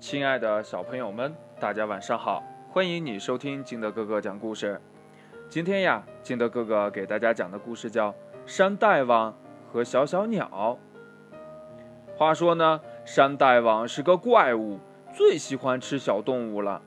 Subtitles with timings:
[0.00, 2.40] 亲爱的小朋友们，大家晚上好！
[2.70, 4.80] 欢迎你收听金德哥哥讲故事。
[5.48, 8.12] 今天呀，金德哥哥给大家讲的故事叫
[8.46, 9.36] 《山大王
[9.72, 10.78] 和小小鸟》。
[12.16, 14.78] 话说呢，山大王是个怪物，
[15.12, 16.80] 最喜欢吃小动物了。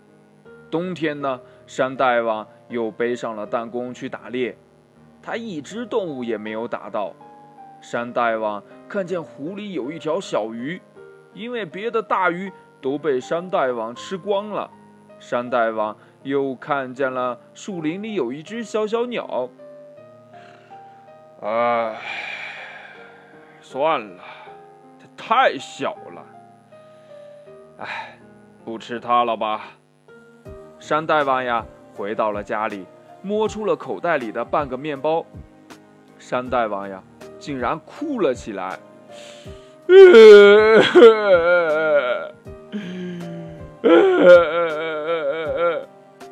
[0.72, 4.56] 冬天呢，山大王又背上了弹弓去打猎，
[5.22, 7.14] 他一只动物也没有打到。
[7.82, 10.82] 山大王看见湖里有一条小鱼，
[11.34, 12.50] 因为别的大鱼
[12.82, 14.70] 都被山大王吃光了。
[15.20, 19.50] 山大王又看见了树林里有一只小小鸟，
[21.42, 21.96] 唉，
[23.62, 24.24] 算了，
[25.00, 26.26] 它太小了，
[27.78, 28.18] 唉，
[28.66, 29.62] 不吃它了吧。
[30.80, 32.86] 山大王呀，回到了家里，
[33.22, 35.26] 摸出了口袋里的半个面包。
[36.18, 37.02] 山大王呀。
[37.40, 38.78] 竟然哭了起来，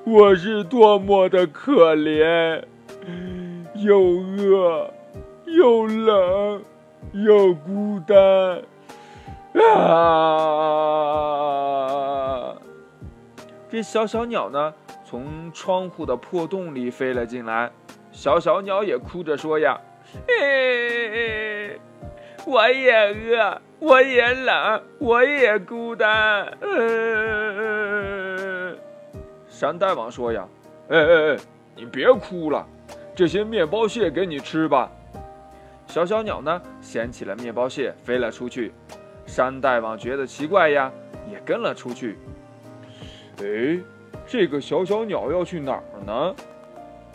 [0.06, 2.64] 我是多么的可怜，
[3.76, 4.92] 又饿，
[5.46, 6.64] 又冷，
[7.14, 8.64] 又孤单
[9.64, 10.16] 啊！
[13.70, 14.74] 这小小鸟呢，
[15.06, 17.72] 从窗户的破洞里飞了进来，
[18.12, 19.80] 小小鸟也哭着说呀。
[20.28, 21.80] 嘿，
[22.48, 26.46] 我也饿，我也冷，我也孤单。
[26.62, 26.78] 嗯，
[29.48, 30.46] 山大王说呀
[30.92, 31.38] ：“哎哎哎，
[31.76, 32.68] 你别哭了，
[33.16, 34.92] 这些面包屑给你吃吧。”
[35.88, 38.74] 小小鸟呢，捡起了面包屑，飞了出去。
[39.26, 40.92] 山大王觉得奇怪呀，
[41.32, 42.18] 也跟了出去。
[43.42, 43.80] 哎，
[44.28, 46.36] 这个小小鸟要去哪儿呢？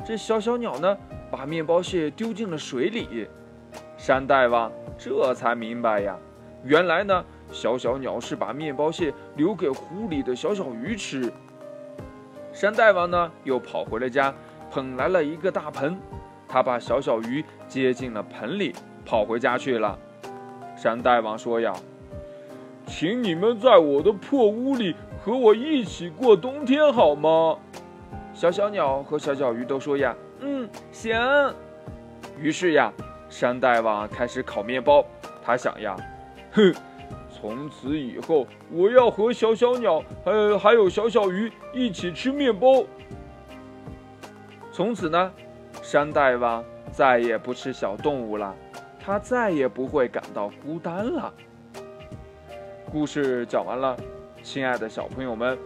[0.04, 0.96] 这小小鸟呢？
[1.30, 3.28] 把面包屑丢进了水里，
[3.96, 6.16] 山大王这才明白呀，
[6.64, 11.30] 原来呢，小小鸟是把面包屑留给湖里的小小鱼吃。
[12.52, 14.32] 山大王呢，又跑回了家，
[14.70, 15.98] 捧来了一个大盆，
[16.48, 19.98] 他把小小鱼接进了盆里，跑回家去了。
[20.76, 21.72] 山大王说呀
[22.86, 27.58] ：“请你们在我的破屋里和我一起过冬天好吗？”
[28.32, 30.16] 小小鸟和小小鱼都说呀。
[30.40, 31.14] 嗯，行。
[32.38, 32.92] 于是呀，
[33.28, 35.04] 山大王开始烤面包。
[35.44, 35.96] 他想呀，
[36.54, 36.72] 哼，
[37.28, 42.84] 从此以后，我要和小小鸟，呃，还有小小鱼一起吃面包。
[44.72, 45.32] 从此呢，
[45.82, 48.54] 山大王再也不吃小动物了，
[49.00, 51.34] 他再也不会感到孤单了。
[52.92, 53.96] 故事讲完了，
[54.42, 55.58] 亲爱的小朋友们，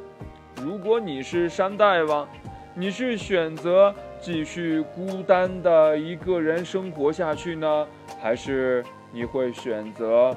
[0.63, 2.27] 如果你是山大王，
[2.75, 3.95] 你是选择？
[4.21, 7.87] 继续孤单的一个人生活下去呢，
[8.21, 10.37] 还是你会选择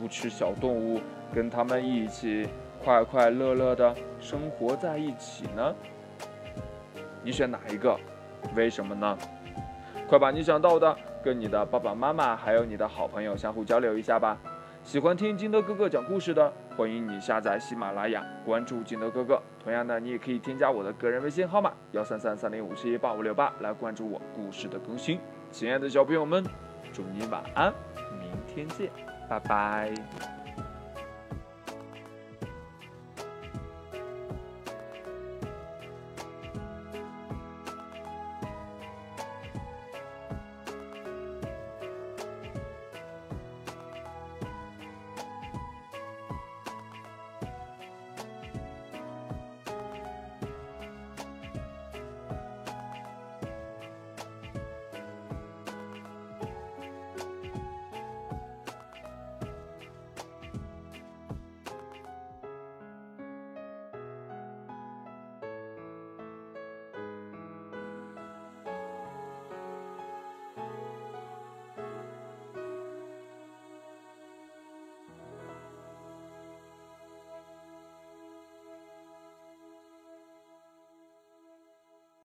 [0.00, 0.98] 不吃小动物，
[1.34, 2.48] 跟他们一起
[2.82, 5.74] 快快乐乐的生活在一起呢？
[7.22, 7.94] 你选哪一个？
[8.56, 9.18] 为什么呢？
[10.08, 14.38] 快把你想到的跟你的爸爸妈妈还有你的好朋友相互交流一下吧。
[14.82, 19.40] 喜欢听金德哥哥讲故事的，欢迎你下载喜马拉雅，关注金德哥哥。
[19.62, 25.20] 同样的，你也可以添加我的个人微信号码幺三三三零五七八五六八来关注我故事的更新。
[25.52, 26.42] 亲爱的小朋友们，
[26.90, 27.70] 祝你晚安，
[28.18, 28.90] 明天见，
[29.30, 30.39] 拜拜。